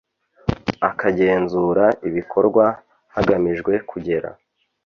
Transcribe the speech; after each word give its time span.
akagenzura 0.89 1.85
ibikorwa 2.07 2.65
hagamijwe 3.13 3.73
kugera 3.89 4.29